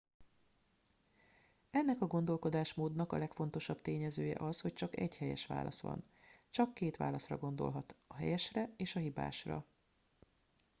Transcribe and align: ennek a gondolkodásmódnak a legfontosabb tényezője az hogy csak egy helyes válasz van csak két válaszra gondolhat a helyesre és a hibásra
ennek 1.71 2.01
a 2.01 2.07
gondolkodásmódnak 2.07 3.11
a 3.11 3.17
legfontosabb 3.17 3.81
tényezője 3.81 4.35
az 4.39 4.61
hogy 4.61 4.73
csak 4.73 4.97
egy 4.97 5.17
helyes 5.17 5.45
válasz 5.45 5.81
van 5.81 6.03
csak 6.49 6.73
két 6.73 6.97
válaszra 6.97 7.37
gondolhat 7.37 7.95
a 8.07 8.15
helyesre 8.15 8.73
és 8.77 8.95
a 8.95 8.99
hibásra 8.99 9.65